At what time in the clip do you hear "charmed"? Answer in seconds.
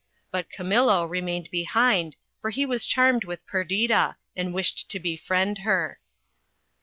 2.85-3.23